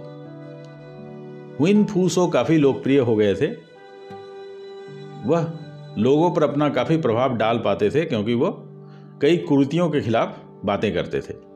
हुइन 1.59 1.85
फू 1.85 2.07
सो 2.09 2.27
काफ़ी 2.27 2.57
लोकप्रिय 2.57 2.99
हो 2.99 3.15
गए 3.15 3.33
थे। 3.35 3.51
वह 5.25 5.51
लोगों 5.97 6.31
पर 6.31 6.43
अपना 6.43 6.69
काफ़ी 6.69 6.97
प्रभाव 6.97 7.37
डाल 7.37 7.57
पाते 7.57 7.89
थे, 7.89 8.05
क्योंकि 8.05 8.33
वो 8.33 8.51
कई 9.21 9.37
कुर्तियों 9.37 9.89
के 9.89 10.01
खिलाफ 10.01 10.39
बातें 10.65 10.93
करते 10.93 11.21
थे। 11.21 11.46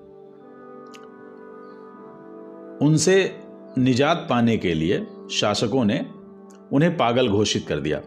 उनसे 2.81 3.35
निजात 3.77 4.27
पाने 4.29 4.57
के 4.57 4.73
लिए 4.73 5.07
शासकों 5.31 5.85
ने 5.85 6.05
उन्हें 6.73 6.97
पागल 6.97 7.27
घोषित 7.27 7.65
कर 7.67 7.79
दिया। 7.79 8.01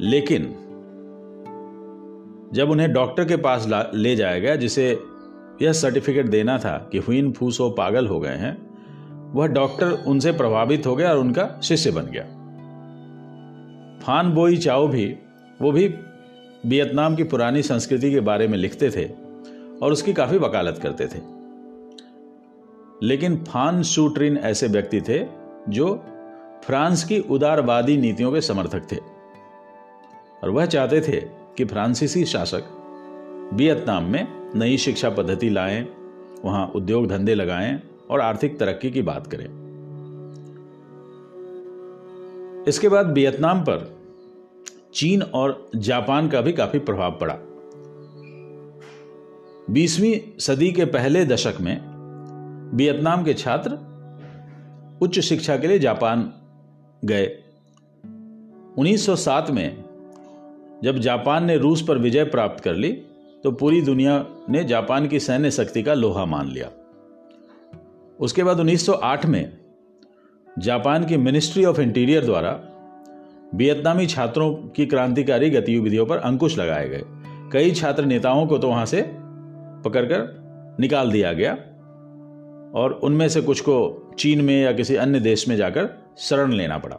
लेकिन 0.00 0.42
जब 2.52 2.70
उन्हें 2.70 2.92
डॉक्टर 2.92 3.24
के 3.24 3.36
पास 3.36 3.66
ले 3.94 4.16
जाया 4.16 4.38
गया, 4.38 4.56
जिसे 4.56 4.98
यह 5.62 5.72
सर्टिफिकेट 5.72 6.26
देना 6.26 6.58
था 6.58 6.88
कि 6.92 6.98
हुइन 6.98 7.32
फूसो 7.32 7.70
पागल 7.70 8.06
हो 8.06 8.20
गए 8.20 8.36
हैं, 8.36 8.66
वह 9.32 9.46
डॉक्टर 9.46 9.90
उनसे 9.90 10.32
प्रभावित 10.32 10.86
हो 10.86 10.96
गया 10.96 11.10
और 11.10 11.18
उनका 11.18 11.60
शिष्य 11.62 11.90
बन 11.90 12.02
गया। 12.02 12.22
फान 14.06 14.32
बोई 14.34 14.56
चाओ 14.56 14.88
भी, 14.88 15.16
वो 15.62 15.72
भी 15.72 15.94
वियतनाम 16.66 17.16
की 17.16 17.24
पुरानी 17.24 17.62
संस्कृति 17.62 18.10
के 18.10 18.20
बारे 18.20 18.48
में 18.48 18.58
लिखते 18.58 18.90
थे 18.90 19.04
और 19.82 19.92
उसकी 19.92 20.12
काफ़ी 20.12 20.38
वकालत 20.38 20.78
करते 20.82 21.06
थे। 21.06 21.35
लेकिन 23.02 23.44
फान 23.44 23.82
शूट्रिन 23.82 24.36
ऐसे 24.36 24.66
व्यक्ति 24.66 25.00
थे 25.00 25.26
जो 25.68 26.04
फ्रांस 26.64 27.04
की 27.04 27.18
उदारवादी 27.20 27.96
नीतियों 27.96 28.32
के 28.32 28.40
समर्थक 28.40 28.92
थे। 28.92 28.96
और 30.42 30.50
वह 30.50 30.66
चाहते 30.66 31.00
थे 31.00 31.20
कि 31.56 31.64
फ्रांसीसी 31.64 32.24
शासक 32.24 32.62
वियतनाम 33.54 34.04
में 34.04 34.52
नई 34.54 34.76
शिक्षा 34.76 35.10
पद्धति 35.10 35.50
लाएँ, 35.50 35.88
वहाँ 36.44 36.72
उद्योग 36.74 37.06
धंधे 37.06 37.34
लगाएँ 37.34 37.82
और 38.10 38.20
आर्थिक 38.20 38.58
तरक्की 38.58 38.90
की 38.90 39.02
बात 39.02 39.26
करें। 39.26 39.66
इसके 42.68 42.88
बाद 42.88 43.12
वियतनाम 43.12 43.60
पर 43.60 43.96
चीन 44.94 45.22
और 45.22 45.70
जापान 45.76 46.28
का 46.28 46.40
भी 46.40 46.52
काफ़ी 46.52 46.78
प्रभाव 46.78 47.18
पड़ा। 47.22 47.38
बीसवीं 49.70 50.38
सदी 50.38 50.72
के 50.72 50.84
पहले 50.84 51.24
दशक 51.24 51.54
में 51.60 51.95
वियतनाम 52.76 53.24
के 53.24 53.34
छात्र 53.34 53.70
उच्च 55.02 55.18
शिक्षा 55.20 55.56
के 55.56 55.66
लिए 55.66 55.78
जापान 55.78 56.32
गए। 57.02 57.26
1907 58.78 59.50
में 59.50 59.84
जब 60.84 60.98
जापान 60.98 61.44
ने 61.44 61.56
रूस 61.56 61.82
पर 61.82 61.98
विजय 61.98 62.24
प्राप्त 62.24 62.64
कर 62.64 62.74
ली 62.74 62.92
तो 63.44 63.50
पूरी 63.52 63.80
दुनिया 63.82 64.24
ने 64.50 64.64
जापान 64.64 65.08
की 65.08 65.20
सैन्य 65.20 65.50
शक्ति 65.50 65.82
का 65.82 65.94
लोहा 65.94 66.24
मान 66.24 66.48
लिया। 66.48 66.70
उसके 68.20 68.44
बाद 68.44 68.60
1908 68.60 69.26
में 69.26 69.58
जापान 70.58 71.04
की 71.04 71.16
मिनिस्ट्री 71.16 71.64
ऑफ़ 71.64 71.80
इंटीरियर 71.80 72.24
द्वारा 72.24 72.60
वियतनामी 73.54 74.06
छात्रों 74.06 74.54
की 74.54 74.86
क्रांतिकारी 74.86 75.50
गतिविधियों 75.50 76.06
पर 76.06 76.16
अंकुश 76.16 76.58
लगाए 76.58 76.88
गए। 76.88 77.02
कई 77.52 77.70
छात्र 77.70 78.04
नेताओं 78.04 78.46
को 78.46 78.58
तो 78.58 78.68
वहाँ 78.68 78.86
से 78.86 79.02
पकड़कर 79.84 80.76
निकाल 80.80 81.10
दिया 81.10 81.32
गया। 81.32 81.56
और 82.74 82.92
उनमें 82.92 83.28
से 83.28 83.40
कुछ 83.40 83.60
को 83.60 84.10
चीन 84.18 84.40
में 84.40 84.62
या 84.62 84.72
किसी 84.72 84.96
अन्य 84.96 85.20
देश 85.20 85.48
में 85.48 85.56
जाकर 85.56 86.14
शरण 86.18 86.52
लेना 86.52 86.78
पड़ा। 86.78 86.96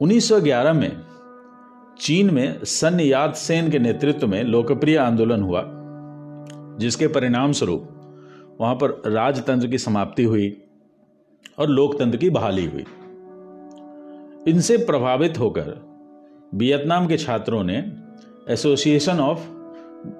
1911 0.00 0.72
में 0.72 1.00
चीन 2.00 2.34
में 2.34 2.64
सन 2.64 3.00
याद 3.00 3.34
सेन 3.34 3.70
के 3.70 3.78
नेतृत्व 3.78 4.26
में 4.26 4.44
लोकप्रिय 4.44 4.96
आंदोलन 4.96 5.42
हुआ, 5.42 5.62
जिसके 6.78 7.06
परिणाम 7.06 7.52
स्वरूप 7.52 7.88
वहाँ 8.60 8.74
पर 8.74 9.02
राजतंत्र 9.06 9.66
की 9.66 9.78
समाप्ति 9.78 10.24
हुई 10.24 10.62
और 11.58 11.68
लोकतंत्र 11.68 12.16
की 12.16 12.30
बहाली 12.30 12.66
हुई। 12.66 12.84
इनसे 14.48 14.76
प्रभावित 14.76 15.38
होकर 15.38 15.92
वियतनाम 16.54 17.06
के 17.06 17.16
छात्रों 17.16 17.64
ने 17.64 17.92
association 18.48 19.20
of 19.20 19.38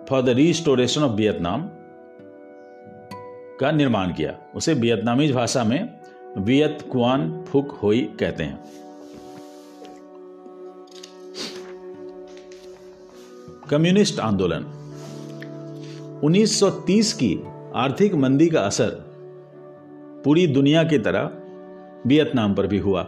for 0.08 0.22
the 0.22 0.28
restoration 0.28 1.02
of 1.02 1.12
Vietnam 1.12 1.70
का 3.62 3.70
निर्माण 3.70 4.12
किया। 4.12 4.38
उसे 4.54 4.74
वियतनामी 4.74 5.32
भाषा 5.32 5.64
में 5.64 6.00
वियत 6.38 6.88
कुआन 6.92 7.44
फुक 7.48 7.70
होई 7.70 8.00
कहते 8.20 8.44
हैं। 8.44 8.58
कम्युनिस्ट 13.70 14.20
आंदोलन। 14.20 14.64
1930 16.24 17.12
की 17.12 17.38
आर्थिक 17.74 18.14
मंदी 18.14 18.48
का 18.48 18.60
असर 18.60 18.90
पूरी 20.24 20.46
दुनिया 20.46 20.84
की 20.84 20.98
तरह 20.98 21.30
वियतनाम 22.06 22.54
पर 22.54 22.66
भी 22.66 22.78
हुआ। 22.78 23.02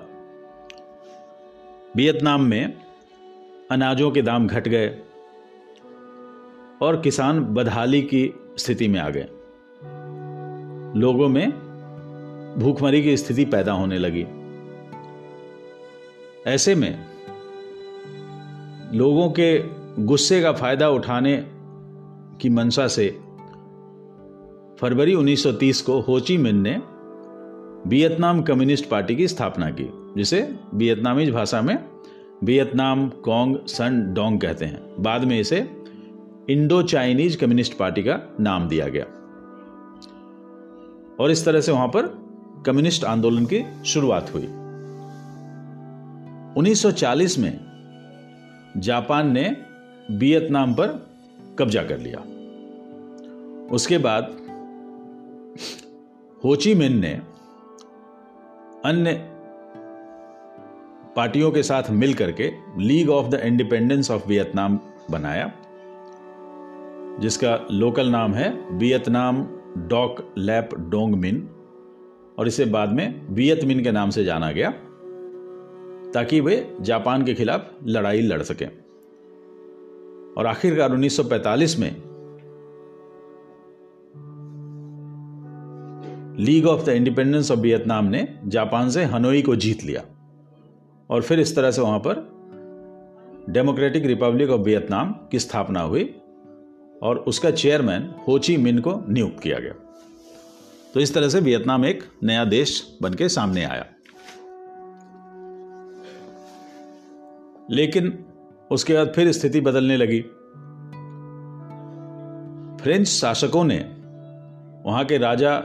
वियतनाम 1.96 2.42
में 2.42 2.75
अनाजों 3.70 4.11
के 4.11 4.23
दाम 4.23 4.46
घट 4.46 4.68
गए 4.68 4.88
और 6.82 7.00
किसान 7.04 7.40
बदहाली 7.40 8.02
की 8.02 8.34
स्थिति 8.58 8.88
में 8.88 9.00
आ 9.00 9.11
गए। 9.11 9.28
लोगों 10.97 11.29
में 11.29 11.51
भूखमरी 12.59 13.03
की 13.03 13.17
स्थिति 13.17 13.45
पैदा 13.45 13.73
होने 13.73 13.99
लगी। 13.99 14.27
ऐसे 16.47 16.75
में 16.75 17.05
लोगों 18.95 19.31
के 19.31 19.65
गुस्से 20.03 20.43
का 20.43 20.53
फ़ायदा 20.53 20.89
उठाने 20.89 21.47
की 22.41 22.49
मंशा 22.49 22.87
से 22.87 23.21
फरवरी 24.81 25.15
1930 25.15 25.83
को 25.83 26.01
होची 26.01 26.39
मिन 26.39 26.57
ने 26.57 26.83
वियतनाम 27.87 28.43
कम्युनिस्ट 28.43 28.89
पार्टी 28.89 29.17
की 29.17 29.29
स्थापना 29.29 29.71
की, 29.71 29.91
जिसे 30.17 30.55
वियतनामी 30.75 31.31
भाषा 31.31 31.63
में 31.63 31.85
वियतनाम 32.45 33.09
कोंग 33.09 33.57
सन 33.67 34.15
डोंग 34.15 34.41
कहते 34.41 34.65
हैं। 34.65 35.03
बाद 35.03 35.25
में 35.25 35.41
इसे 35.41 35.71
इंडो 36.51 36.83
चाइनीज़ 36.83 37.39
कम्युनिस्ट 37.39 37.79
पार्टी 37.79 38.03
का 38.03 38.37
नाम 38.41 38.69
दिया 38.69 38.89
गया। 38.89 39.07
और 41.21 41.30
इस 41.30 41.44
तरह 41.44 41.61
से 41.61 41.73
वहाँ 41.73 41.88
पर 41.88 42.25
कम्युनिस्ट 42.66 43.04
आंदोलन 43.04 43.44
की 43.44 43.85
शुरुआत 43.85 44.35
हुई। 44.35 44.47
1940 46.62 47.38
में 47.38 47.61
जापान 48.76 49.33
ने 49.33 49.56
वियतनाम 50.11 50.75
पर 50.75 51.06
कब्जा 51.59 51.83
कर 51.83 51.99
लिया। 51.99 52.18
उसके 53.71 53.99
बाद 53.99 54.25
होची 56.44 56.75
मिन 56.75 56.99
ने 56.99 57.21
अन्य 58.85 59.30
पार्टियों 61.16 61.50
के 61.50 61.62
साथ 61.62 61.83
मिलकर 61.90 62.33
के 62.33 62.52
league 62.78 63.11
of 63.11 63.26
the 63.26 63.35
independence 63.35 64.11
of 64.11 64.28
Vietnam 64.28 64.80
बनाया, 65.11 65.52
जिसका 67.21 67.66
लोकल 67.71 68.09
नाम 68.09 68.35
है 68.35 68.71
वियतनाम 68.71 69.47
डॉक 69.78 70.35
लैप 70.38 70.75
डोंग 70.81 71.14
मिन 71.14 71.49
और 72.38 72.49
इसे 72.49 72.64
बाद 72.64 72.93
में 72.93 73.26
वियत 73.31 73.64
मिन 73.64 73.83
के 73.85 73.93
नाम 73.93 74.11
से 74.11 74.25
जाना 74.25 74.50
गया, 74.52 74.71
ताकि 76.12 76.40
वे 76.40 76.76
जापान 76.81 77.25
के 77.25 77.35
खिलाफ 77.35 77.71
लड़ाई 77.87 78.21
लड़ 78.21 78.43
सकें। 78.43 78.66
और 80.35 80.47
आखिरकार 80.47 80.93
1945 80.93 81.78
में 81.78 81.90
league 86.38 86.66
of 86.66 86.85
the 86.85 86.88
independence 86.88 87.50
of 87.50 87.59
Vietnam 87.59 88.04
ने 88.04 88.26
जापान 88.47 88.90
से 88.90 89.04
हनोई 89.04 89.43
को 89.43 89.57
जीत 89.57 89.85
लिया, 89.85 90.02
और 91.11 91.23
फिर 91.23 91.40
इस 91.40 91.57
तरह 91.57 91.71
से 91.71 91.81
वहाँ 91.81 91.99
पर 91.99 92.33
डेमोक्रेटिक 93.50 94.07
रिपब्लिक 94.07 94.50
ऑफ़ 94.50 94.61
वियतनाम 94.61 95.12
की 95.31 95.38
स्थापना 95.38 95.81
हुई। 95.81 96.04
और 97.03 97.19
उसका 97.19 97.51
चेयरमैन 97.51 98.15
होची 98.29 98.57
मिन 98.57 98.79
को 98.79 99.05
नियुक्त 99.09 99.41
किया 99.41 99.59
गया। 99.59 99.73
तो 100.95 101.01
इस 101.01 101.15
तरह 101.15 101.29
से 101.29 101.41
वियतनाम 101.41 101.85
एक 101.85 102.03
नया 102.23 102.45
देश 102.45 102.99
बन 103.03 103.15
के 103.15 103.29
सामने 103.29 103.65
आया। 103.65 103.87
लेकिन 107.71 108.25
उसके 108.71 108.95
बाद 108.95 109.13
फिर 109.17 109.33
स्थिति 109.33 109.61
बदलने 109.61 109.97
लगी। 109.97 110.21
फ्रेंच 112.83 113.07
शासकों 113.07 113.65
ने 113.65 113.79
वहाँ 114.91 115.05
के 115.05 115.19
राजा 115.19 115.61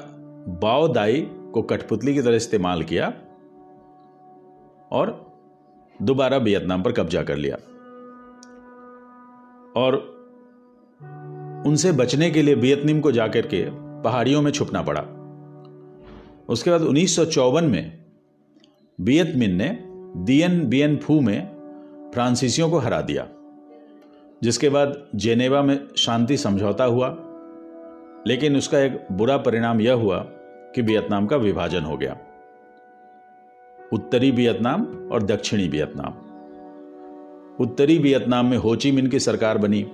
बाओ 0.48 0.88
दाई 0.88 1.22
को 1.54 1.62
कठपुतली 1.62 2.14
की 2.14 2.22
तरह 2.22 2.36
इस्तेमाल 2.36 2.84
किया 2.84 3.14
और 4.92 5.34
दोबारा 6.02 6.38
वियतनाम 6.38 6.84
पर 6.84 6.92
कब्जा 6.92 7.24
कर 7.24 7.36
लिया। 7.36 7.56
और 9.82 10.19
उनसे 11.66 11.92
बचने 11.92 12.32
के 12.32 12.42
लिए 12.42 12.56
वियतनाम 12.56 13.00
को 13.00 13.12
जाकर 13.12 13.42
के 13.42 13.66
पहाड़ियों 14.02 14.42
में 14.42 14.52
छुपना 14.52 14.82
पड़ा। 14.82 15.02
उसके 16.50 16.72
बाद 16.72 16.82
उन्नीस 16.82 17.16
सौ 17.16 17.26
चौवन 17.26 17.64
में 17.64 18.00
वियतमिन 19.02 19.56
ने 19.56 19.80
दियन 20.26 20.68
बियन 20.68 20.98
फू 20.98 21.22
में 21.22 21.60
फ्रांसीसियों 22.14 22.70
को 22.70 22.78
हरा 22.78 23.02
दिया, 23.02 23.28
जिसके 24.44 24.70
बाद 24.70 25.08
जेनेवा 25.16 25.62
में 25.62 25.88
शांति 25.98 26.38
समझौता 26.38 26.84
हुआ। 26.84 27.18
लेकिन 28.28 28.58
उसका 28.58 28.80
एक 28.80 29.08
बुरा 29.12 29.38
परिणाम 29.38 29.82
यह 29.82 29.94
हुआ 29.94 30.20
कि 30.76 30.82
वियतनाम 30.82 31.26
का 31.26 31.36
विभाजन 31.36 31.82
हो 31.82 31.98
गया। 31.98 32.18
उत्तरी 33.94 34.32
वियतनाम 34.32 35.10
और 35.12 35.24
दक्षिणी 35.24 35.68
वियतनाम। 35.68 36.14
उत्तरी 37.64 37.98
वियतनाम 37.98 38.46
में 38.46 38.58
होची 38.58 38.92
मिन 38.92 39.08
की 39.08 39.20
सरकार 39.20 39.58
बनी। 39.58 39.92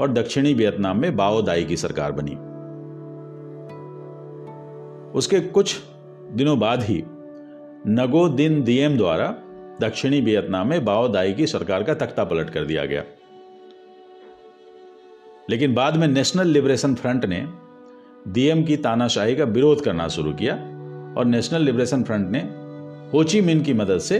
और 0.00 0.12
दक्षिणी 0.12 0.54
वियतनाम 0.54 1.00
में 1.00 1.16
बाओदाई 1.16 1.64
की 1.64 1.76
सरकार 1.76 2.12
बनी। 2.12 2.36
उसके 5.18 5.40
कुछ 5.40 5.76
दिनों 6.32 6.58
बाद 6.58 6.82
ही 6.82 7.04
नगो 7.86 8.28
दिन 8.28 8.62
दियम 8.62 8.96
द्वारा 8.96 9.26
दक्षिणी 9.80 10.20
वियतनाम 10.20 10.68
में 10.68 10.84
बाओदाई 10.84 11.32
की 11.32 11.46
सरकार 11.46 11.82
का 11.82 11.94
तख्ता 11.94 12.24
पलट 12.24 12.50
कर 12.50 12.64
दिया 12.64 12.86
गया। 12.86 13.04
लेकिन 15.50 15.74
बाद 15.74 15.96
में 15.96 16.08
नेशनल 16.08 16.46
लिबरेशन 16.46 16.94
फ्रंट 16.94 17.24
ने 17.24 17.48
डीएम 18.28 18.64
की 18.64 18.76
तानाशाही 18.76 19.36
का 19.36 19.44
विरोध 19.44 19.84
करना 19.84 20.08
शुरू 20.08 20.32
किया 20.32 20.54
और 21.18 21.24
नेशनल 21.24 21.62
लिबरेशन 21.62 22.02
फ्रंट 22.02 22.30
ने 22.30 22.40
होची 23.10 23.40
मिन 23.40 23.62
की 23.62 23.72
मदद 23.72 23.98
से 23.98 24.18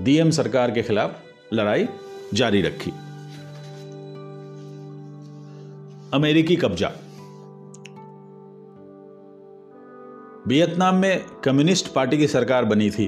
डीएम 0.00 0.30
सरकार 0.30 0.70
के 0.70 0.82
खिलाफ 0.82 1.20
लड़ाई 1.52 1.88
जारी 2.34 2.62
रखी। 2.62 2.92
अमेरिकी 6.14 6.56
कब्जा। 6.56 6.88
वियतनाम 10.48 10.94
में 10.94 11.24
कम्युनिस्ट 11.44 11.94
पार्टी 11.94 12.18
की 12.18 12.26
सरकार 12.26 12.64
बनी 12.64 12.90
थी। 12.90 13.06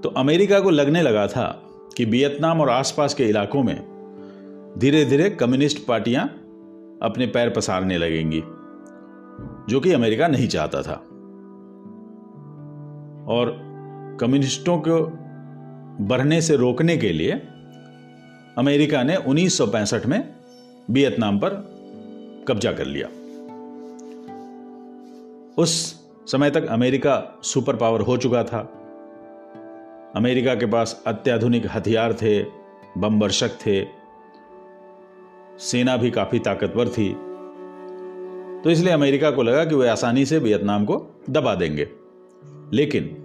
तो 0.00 0.14
अमेरिका 0.16 0.60
को 0.60 0.70
लगने 0.70 1.02
लगा 1.02 1.26
था 1.26 1.62
कि 1.96 2.04
वियतनाम 2.04 2.60
और 2.60 2.70
आसपास 2.70 3.14
के 3.14 3.24
इलाकों 3.24 3.62
में 3.62 3.94
धीरे 4.78 5.04
धीरे 5.04 5.30
कम्युनिस्ट 5.30 5.86
पार्टियाँ 5.86 6.24
अपने 7.02 7.26
पैर 7.26 7.50
पसारने 7.50 7.98
लगेंगी, 7.98 8.40
जो 9.68 9.80
कि 9.80 9.92
अमेरिका 9.92 10.28
नहीं 10.28 10.48
चाहता 10.48 10.82
था। 10.82 10.94
और 13.28 13.60
कम्युनिस्टों 14.20 14.78
को 14.78 15.10
बढ़ने 16.04 16.40
से 16.40 16.56
रोकने 16.56 16.96
के 16.96 17.12
लिए 17.12 17.32
अमेरिका 18.58 19.02
ने 19.02 19.16
1965 19.16 20.06
में 20.06 20.33
वियतनाम 20.90 21.38
पर 21.38 21.50
कब्जा 22.48 22.72
कर 22.72 22.84
लिया। 22.84 23.08
उस 25.58 26.00
समय 26.26 26.50
तक 26.50 26.66
अमेरिका 26.66 27.40
सुपर 27.42 27.76
पावर 27.76 28.00
हो 28.00 28.16
चुका 28.16 28.44
था। 28.44 28.60
अमेरिका 30.16 30.54
के 30.54 30.66
पास 30.66 31.02
अत्याधुनिक 31.06 31.66
हथियार 31.66 32.14
थे 32.14 32.42
बम 32.98 33.20
वर्षक 33.20 33.50
थे, 33.66 33.84
सेना 35.58 35.96
भी 35.96 36.10
काफ़ी 36.10 36.38
ताकतवर 36.38 36.88
थी। 36.88 37.12
तो 38.62 38.70
इसलिए 38.70 38.92
अमेरिका 38.92 39.30
को 39.30 39.42
लगा 39.42 39.64
कि 39.64 39.74
वे 39.74 39.88
आसानी 39.88 40.26
से 40.26 40.38
वियतनाम 40.38 40.84
को 40.84 41.22
दबा 41.30 41.54
देंगे। 41.54 41.88
लेकिन 42.72 43.20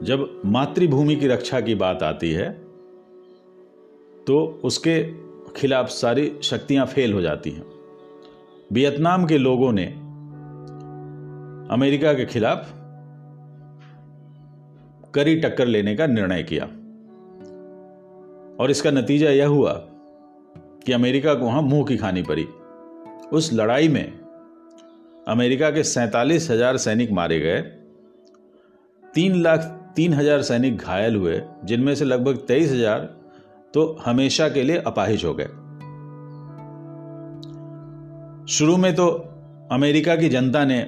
जब 0.00 0.42
मातृभूमि 0.46 1.16
की 1.16 1.26
रक्षा 1.26 1.60
की 1.60 1.74
बात 1.74 2.02
आती 2.02 2.30
है 2.32 2.50
तो 4.26 4.60
उसके 4.64 5.02
खिलाफ 5.56 5.88
सारी 5.88 6.30
शक्तियाँ 6.42 6.86
फेल 6.86 7.12
हो 7.12 7.20
जाती 7.20 7.50
हैं। 7.50 7.64
वियतनाम 8.72 9.26
के 9.26 9.38
लोगों 9.38 9.72
ने 9.72 9.84
अमेरिका 11.70 12.12
के 12.12 12.24
खिलाफ 12.24 12.72
कड़ी 15.14 15.34
टक्कर 15.36 15.66
लेने 15.66 15.94
का 15.96 16.06
निर्णय 16.06 16.42
किया। 16.42 16.64
और 18.60 18.70
इसका 18.70 18.90
नतीजा 18.90 19.30
यह 19.30 19.46
हुआ 19.46 19.72
कि 20.86 20.92
अमेरिका 20.92 21.34
को 21.34 21.44
वहाँ 21.44 21.62
मुँह 21.62 21.84
की 21.86 21.96
खानी 21.96 22.22
पड़ी। 22.22 22.46
उस 23.32 23.52
लड़ाई 23.52 23.88
में 23.88 24.12
अमेरिका 25.28 25.70
के 25.70 25.82
सैंतालीस 25.84 26.50
हज़ार 26.50 26.76
सैनिक 26.76 27.10
मारे 27.12 27.38
गए। 27.40 27.60
तीन 29.04 29.42
लाख 29.42 29.60
तीन 29.96 30.14
हज़ार 30.14 30.42
सैनिक 30.42 30.76
घायल 30.76 31.16
हुए, 31.16 31.40
जिनमें 31.64 31.94
से 31.94 32.04
लगभग 32.04 32.36
तेईस 32.38 32.70
हज़ार 32.72 33.00
तो 33.74 33.84
हमेशा 34.04 34.48
के 34.48 34.62
लिए 34.62 34.78
अपाहिज 34.78 35.24
हो 35.24 35.34
गए। 35.34 35.46
शुरू 38.48 38.76
में 38.76 38.94
तो 38.94 39.06
अमेरिका 39.72 40.16
की 40.16 40.28
जनता 40.28 40.64
ने 40.64 40.80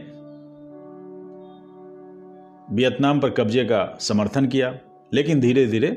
वियतनाम 2.72 3.20
पर 3.20 3.30
कब्जे 3.30 3.64
का 3.64 3.96
समर्थन 4.00 4.46
किया, 4.46 4.74
लेकिन 5.14 5.40
धीरे 5.40 5.66
धीरे 5.66 5.90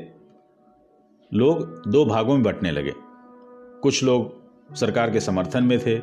लोग 1.32 1.82
दो 1.88 2.04
भागों 2.04 2.34
में 2.34 2.42
बंटने 2.42 2.70
लगे। 2.70 2.92
कुछ 3.82 4.02
लोग 4.04 4.74
सरकार 4.76 5.10
के 5.10 5.20
समर्थन 5.20 5.64
में 5.64 5.78
थे, 5.78 5.94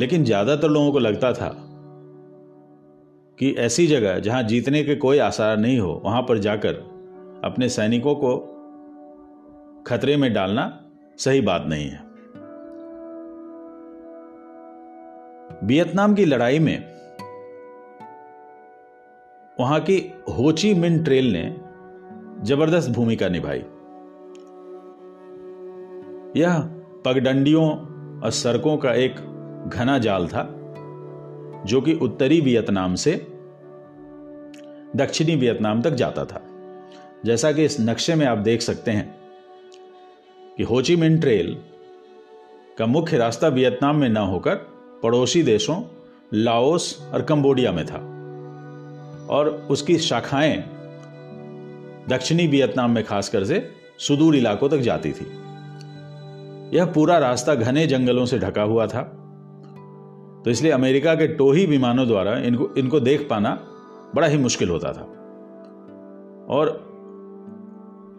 लेकिन 0.00 0.24
ज़्यादातर 0.24 0.68
लोगों 0.68 0.92
को 0.92 0.98
लगता 0.98 1.32
था 1.32 1.48
कि 3.38 3.50
ऐसी 3.58 3.86
जगह 3.86 4.18
जहाँ 4.18 4.42
जीतने 4.42 4.82
के 4.84 4.94
कोई 4.96 5.18
आसार 5.18 5.56
नहीं 5.56 5.78
हो, 5.78 6.00
वहाँ 6.04 6.22
पर 6.22 6.38
जाकर 6.38 6.74
अपने 7.44 7.68
सैनिकों 7.68 8.14
को 8.14 8.36
खतरे 9.90 10.16
में 10.16 10.32
डालना 10.32 10.84
सही 11.18 11.40
बात 11.40 11.64
नहीं 11.66 11.88
है। 11.88 11.98
वियतनाम 15.66 16.14
की 16.14 16.24
लड़ाई 16.24 16.58
में 16.58 16.90
वहाँ 19.60 19.80
की 19.80 20.12
होची 20.38 20.74
मिन 20.74 21.02
ट्रेल 21.04 21.32
ने 21.32 21.56
ज़बरदस्त 22.44 22.90
भूमिका 22.90 23.28
निभाई। 23.28 23.58
यह 26.40 26.58
पगडंडियों 27.04 27.70
और 28.20 28.30
सड़कों 28.30 28.76
का 28.76 28.92
एक 28.92 29.14
घना 29.74 29.98
जाल 29.98 30.28
था, 30.28 30.42
जो 31.66 31.80
कि 31.80 31.94
उत्तरी 31.94 32.40
वियतनाम 32.40 32.94
से 32.94 33.26
दक्षिणी 34.96 35.36
वियतनाम 35.36 35.82
तक 35.82 35.90
जाता 35.90 36.24
था। 36.24 36.42
जैसा 37.24 37.52
कि 37.52 37.64
इस 37.64 37.80
नक्शे 37.80 38.14
में 38.14 38.26
आप 38.26 38.38
देख 38.38 38.60
सकते 38.60 38.90
हैं 38.90 39.19
कि 40.60 40.64
होची 40.64 40.96
मिन 40.96 41.20
ट्रेल 41.20 41.56
का 42.78 42.86
मुख्य 42.86 43.16
रास्ता 43.16 43.48
वियतनाम 43.48 43.96
में 43.96 44.08
न 44.08 44.16
होकर 44.16 44.54
पड़ोसी 45.02 45.42
देशों, 45.42 45.82
लाओस 46.34 47.10
और 47.14 47.22
कंबोडिया 47.22 47.72
में 47.72 47.86
था। 47.86 47.96
और 49.30 49.66
उसकी 49.70 49.98
शाखाएँ 49.98 50.56
दक्षिणी 52.08 52.46
वियतनाम 52.46 52.90
में 52.90 53.04
खासकर 53.04 53.44
से 53.44 53.70
सुदूर 53.98 54.36
इलाकों 54.36 54.68
तक 54.68 54.76
जाती 54.76 55.12
थी। 55.12 55.26
यह 56.76 56.84
पूरा 56.84 57.18
रास्ता 57.18 57.54
घने 57.54 57.86
जंगलों 57.86 58.26
से 58.26 58.38
ढका 58.38 58.62
हुआ 58.62 58.86
था। 58.86 59.02
तो 60.44 60.50
इसलिए 60.50 60.72
अमेरिका 60.72 61.14
के 61.14 61.28
टोही 61.28 61.66
विमानों 61.66 62.06
द्वारा 62.06 62.38
इनको 62.38 62.70
इनको 62.78 63.00
देख 63.00 63.26
पाना 63.30 63.66
बड़ा 64.14 64.26
ही 64.26 64.38
मुश्किल 64.38 64.68
होता 64.68 64.92
था। 64.92 65.02
और 66.48 66.89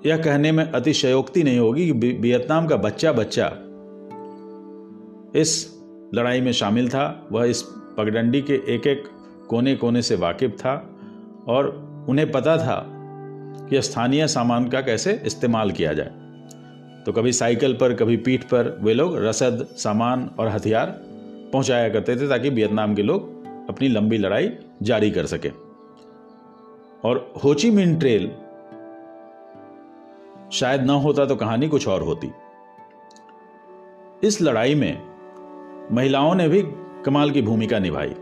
यह 0.05 0.17
कहने 0.17 0.51
में 0.51 0.71
अतिशयोक्ति 0.71 1.43
नहीं 1.43 1.59
होगी 1.59 1.85
कि 1.85 1.91
वियतनाम 1.91 2.67
का 2.67 2.75
बच्चा 2.75 3.11
बच्चा 3.11 3.45
इस 5.39 5.81
लड़ाई 6.15 6.41
में 6.41 6.51
शामिल 6.51 6.89
था। 6.89 7.27
वह 7.31 7.45
इस 7.45 7.61
पगडंडी 7.97 8.41
के 8.41 8.53
एक 8.53 8.87
एक 8.87 9.03
कोने 9.49 9.75
कोने 9.75 10.01
से 10.01 10.15
वाकिफ 10.15 10.51
था 10.51 10.95
और 11.47 11.67
उन्हें 12.09 12.31
पता 12.31 12.57
था 12.57 12.85
कि 13.69 13.81
स्थानीय 13.81 14.27
सामान 14.27 14.67
का 14.67 14.81
कैसे 14.81 15.21
इस्तेमाल 15.25 15.71
किया 15.71 15.93
जाए। 15.93 16.11
तो 17.05 17.11
कभी 17.11 17.31
साइकिल 17.31 17.73
पर, 17.73 17.93
कभी 17.93 18.17
पीठ 18.17 18.43
पर 18.43 18.79
वे 18.81 18.93
लोग 18.93 19.17
रसद, 19.17 19.67
सामान 19.77 20.29
और 20.39 20.47
हथियार 20.47 20.85
पहुँचाया 21.53 21.89
करते 21.89 22.15
थे 22.15 22.29
ताकि 22.29 22.49
वियतनाम 22.49 22.95
के 22.95 23.01
लोग 23.01 23.45
अपनी 23.69 23.87
लंबी 23.87 24.17
लड़ाई 24.17 24.51
जारी 24.81 25.11
कर 25.11 25.25
सकें। 25.25 25.51
और 27.05 27.33
होची 27.43 27.71
मिन 27.71 27.99
ट्रेल 27.99 28.31
शायद 30.51 30.81
ना 30.81 30.93
होता 30.93 31.25
तो 31.25 31.35
कहानी 31.35 31.67
कुछ 31.67 31.87
और 31.87 32.01
होती। 32.01 32.31
इस 34.23 34.41
लड़ाई 34.41 34.75
में 34.75 35.01
महिलाओं 35.91 36.35
ने 36.35 36.47
भी 36.47 36.61
कमाल 37.05 37.31
की 37.31 37.41
भूमिका 37.41 37.79
निभाई। 37.79 38.13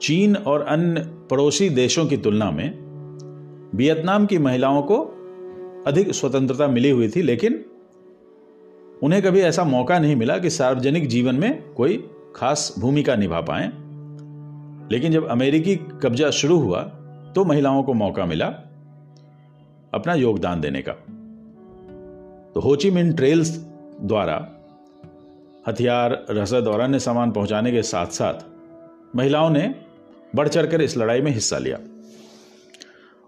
चीन 0.00 0.36
और 0.36 0.62
अन्य 0.62 1.00
पड़ोसी 1.30 1.68
देशों 1.68 2.06
की 2.06 2.16
तुलना 2.16 2.50
में 2.50 2.68
वियतनाम 3.74 4.26
की 4.26 4.38
महिलाओं 4.38 4.82
को 4.82 4.98
अधिक 5.86 6.12
स्वतंत्रता 6.14 6.66
मिली 6.66 6.90
हुई 6.90 7.08
थी, 7.08 7.22
लेकिन 7.22 7.64
उन्हें 9.02 9.22
कभी 9.22 9.40
ऐसा 9.40 9.64
मौका 9.64 9.98
नहीं 9.98 10.16
मिला 10.16 10.38
कि 10.38 10.50
सार्वजनिक 10.50 11.06
जीवन 11.06 11.34
में 11.34 11.72
कोई 11.74 11.96
खास 12.36 12.74
भूमिका 12.78 13.16
निभा 13.16 13.40
पाए। 13.40 13.66
लेकिन 14.92 15.12
जब 15.12 15.28
अमेरिकी 15.28 15.76
कब्जा 15.76 16.30
शुरू 16.30 16.58
हुआ 16.58 16.82
तो 17.34 17.44
महिलाओं 17.44 17.82
को 17.82 17.94
मौका 17.94 18.26
मिला। 18.26 18.46
अपना 19.94 20.14
योगदान 20.14 20.60
देने 20.60 20.82
का। 20.88 20.92
तो 22.54 22.60
होची 22.60 22.90
मिन 22.90 23.12
ट्रेल्स 23.12 23.66
द्वारा 24.00 24.48
हथियार, 25.68 26.26
रसद 26.30 26.68
और 26.68 26.80
अन्य 26.80 26.98
सामान 26.98 27.30
पहुँचाने 27.30 27.72
के 27.72 27.82
साथ 27.82 28.06
साथ 28.06 28.34
महिलाओं 29.16 29.50
ने 29.50 29.74
बढ़ 30.34 30.48
चढ़कर 30.48 30.82
इस 30.82 30.96
लड़ाई 30.96 31.20
में 31.20 31.32
हिस्सा 31.32 31.58
लिया। 31.58 31.78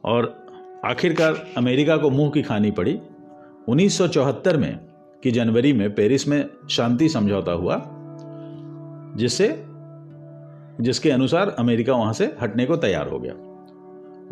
और 0.04 0.46
आखिरकार 0.84 1.46
अमेरिका 1.56 1.96
को 1.96 2.10
मुँह 2.10 2.30
की 2.30 2.42
खानी 2.42 2.70
पड़ी। 2.70 3.00
1974 3.68 4.56
में 4.56 4.80
की 5.22 5.30
जनवरी 5.30 5.72
में 5.72 5.94
पेरिस 5.94 6.28
में 6.28 6.50
शांति 6.70 7.08
समझौता 7.08 7.52
हुआ, 7.52 7.82
जिससे, 9.16 9.64
जिसके 10.80 11.10
अनुसार 11.10 11.48
अमेरिका 11.48 11.92
वहाँ 11.92 12.12
से 12.12 12.36
हटने 12.40 12.66
को 12.66 12.76
तैयार 12.76 13.08
हो 13.08 13.18
गया। 13.18 13.34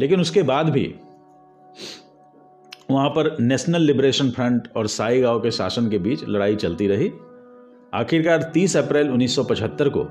लेकिन 0.00 0.20
उसके 0.20 0.42
बाद 0.42 0.68
भी 0.68 0.94
वहाँ 2.90 3.08
पर 3.10 3.36
नेशनल 3.40 3.82
लिबरेशन 3.82 4.30
फ्रंट 4.30 4.68
और 4.76 4.86
साई 4.86 5.20
गाँव 5.20 5.40
के 5.40 5.50
शासन 5.50 5.90
के 5.90 5.98
बीच 5.98 6.24
लड़ाई 6.28 6.56
चलती 6.56 6.86
रही। 6.86 7.10
आखिरकार 7.94 8.50
30 8.54 8.76
अप्रैल 8.76 9.10
1975 9.10 9.88
को 9.88 10.02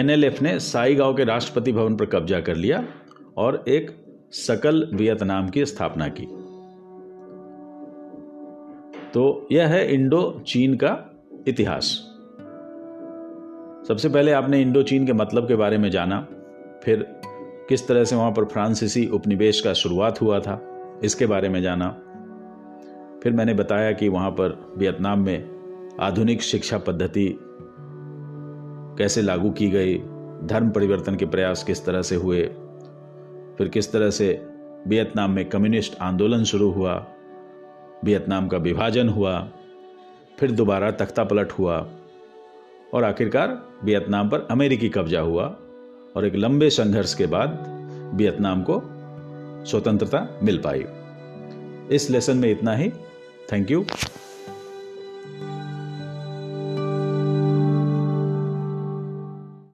एनएलएफ 0.00 0.42
ने 0.42 0.58
साई 0.60 0.94
गाँव 0.94 1.14
के 1.14 1.24
राष्ट्रपति 1.24 1.72
भवन 1.72 1.96
पर 1.96 2.06
कब्जा 2.06 2.40
कर 2.40 2.56
लिया 2.56 2.84
और 3.36 3.64
एक 3.68 3.90
सकल 4.32 4.88
वियतनाम 4.94 5.48
की 5.48 5.64
स्थापना 5.66 6.08
की। 6.08 6.26
तो 9.14 9.48
यह 9.52 9.68
है 9.68 9.94
इंडो 9.94 10.42
चीन 10.46 10.74
का 10.74 10.96
इतिहास। 11.48 11.84
सबसे 13.88 14.08
पहले 14.08 14.32
आपने 14.32 14.60
इंडो 14.62 14.82
चीन 14.82 15.06
के 15.06 15.12
मतलब 15.12 15.48
के 15.48 15.56
बारे 15.56 15.78
में 15.78 15.90
जाना, 15.90 16.26
फिर 16.84 17.06
किस 17.68 17.86
तरह 17.88 18.04
से 18.04 18.16
वहाँ 18.16 18.30
पर 18.30 18.44
फ्रांसीसी 18.44 19.06
उपनिवेश 19.06 19.60
का 19.60 19.72
शुरुआत 19.72 20.20
हुआ 20.20 20.40
था 20.40 20.73
इसके 21.04 21.26
बारे 21.26 21.48
में 21.48 21.62
जाना। 21.62 21.88
फिर 23.22 23.32
मैंने 23.32 23.54
बताया 23.54 23.92
कि 23.92 24.08
वहाँ 24.08 24.30
पर 24.30 24.74
वियतनाम 24.78 25.20
में 25.20 25.96
आधुनिक 26.00 26.42
शिक्षा 26.42 26.78
पद्धति 26.78 27.38
कैसे 28.98 29.22
लागू 29.22 29.50
की 29.50 29.68
गई, 29.70 29.98
धर्म 30.44 30.70
परिवर्तन 30.70 31.16
के 31.16 31.26
प्रयास 31.26 31.62
किस 31.64 31.84
तरह 31.86 32.02
से 32.02 32.14
हुए, 32.14 32.42
फिर 33.58 33.68
किस 33.68 33.92
तरह 33.92 34.10
से 34.10 34.46
वियतनाम 34.88 35.30
में 35.30 35.48
कम्युनिस्ट 35.48 35.96
आंदोलन 36.00 36.44
शुरू 36.44 36.70
हुआ, 36.70 36.94
वियतनाम 38.04 38.48
का 38.48 38.58
विभाजन 38.58 39.08
हुआ, 39.08 39.38
फिर 40.38 40.50
दोबारा 40.50 40.90
तख्ता 40.90 41.24
पलट 41.24 41.52
हुआ 41.52 41.76
और 42.94 43.04
आखिरकार 43.04 43.60
वियतनाम 43.84 44.28
पर 44.28 44.46
अमेरिकी 44.50 44.88
कब्जा 44.88 45.20
हुआ 45.20 45.44
और 46.16 46.26
एक 46.26 46.34
लंबे 46.34 46.70
संघर्ष 46.70 47.14
के 47.14 47.26
बाद 47.26 47.64
वियतनाम 48.14 48.62
को 48.62 48.78
स्वतंत्रता 49.66 50.40
मिल 50.42 50.62
पाई। 50.66 50.84
इस 51.96 52.10
लेसन 52.10 52.36
में 52.36 52.50
इतना 52.50 52.76
ही। 52.76 52.90
Thank 53.52 53.70
you 53.70 53.84